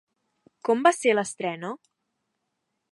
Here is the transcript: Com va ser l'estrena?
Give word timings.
Com 0.69 0.81
va 0.87 0.93
ser 1.01 1.13
l'estrena? 1.17 1.73